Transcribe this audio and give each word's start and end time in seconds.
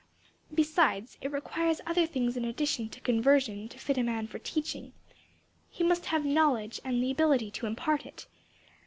"Besides 0.51 1.15
it 1.21 1.31
requires 1.31 1.79
other 1.85 2.07
things 2.07 2.35
in 2.35 2.43
addition 2.43 2.89
to 2.89 2.99
conversion 3.01 3.69
to 3.69 3.77
fit 3.77 3.99
a 3.99 4.03
man 4.03 4.25
for 4.25 4.39
teaching; 4.39 4.93
he 5.69 5.83
must 5.83 6.07
have 6.07 6.25
knowledge 6.25 6.79
and 6.83 7.03
the 7.03 7.11
ability 7.11 7.51
to 7.51 7.67
impart 7.67 8.07
it. 8.07 8.25